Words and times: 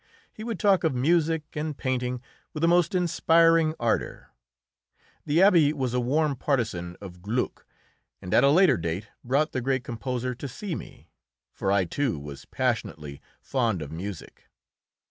He 0.33 0.43
would 0.43 0.57
talk 0.59 0.83
of 0.83 0.95
music 0.95 1.43
and 1.53 1.77
painting 1.77 2.23
with 2.55 2.61
the 2.61 2.67
most 2.67 2.95
inspiring 2.95 3.75
ardour. 3.79 4.31
The 5.27 5.37
Abbé 5.37 5.73
was 5.73 5.93
a 5.93 5.99
warm 5.99 6.35
partisan 6.35 6.97
of 6.99 7.21
Gluck, 7.21 7.67
and 8.19 8.33
at 8.33 8.43
a 8.43 8.49
later 8.49 8.77
date 8.77 9.09
brought 9.23 9.51
the 9.51 9.61
great 9.61 9.83
composer 9.83 10.33
to 10.33 10.47
see 10.47 10.73
me, 10.73 11.11
for 11.53 11.71
I, 11.71 11.85
too, 11.85 12.17
was 12.17 12.45
passionately 12.45 13.21
fond 13.43 13.83
of 13.83 13.91
music. 13.91 14.47